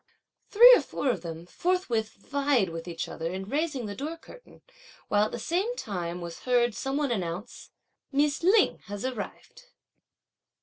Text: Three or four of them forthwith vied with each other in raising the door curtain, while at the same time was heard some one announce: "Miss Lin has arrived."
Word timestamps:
Three 0.49 0.73
or 0.75 0.81
four 0.81 1.11
of 1.11 1.21
them 1.21 1.45
forthwith 1.45 2.13
vied 2.13 2.69
with 2.69 2.87
each 2.87 3.07
other 3.07 3.31
in 3.31 3.45
raising 3.47 3.85
the 3.85 3.93
door 3.93 4.17
curtain, 4.17 4.63
while 5.09 5.25
at 5.25 5.31
the 5.31 5.37
same 5.37 5.75
time 5.75 6.21
was 6.21 6.39
heard 6.39 6.73
some 6.73 6.97
one 6.97 7.11
announce: 7.11 7.69
"Miss 8.11 8.41
Lin 8.41 8.79
has 8.87 9.05
arrived." 9.05 9.65